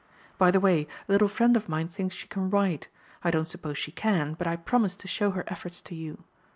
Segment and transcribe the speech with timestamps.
[0.39, 2.87] By the way, a little friend of mine thinks she can write.
[3.23, 6.23] I don't suppose she can, but I promised to show her efforts to you.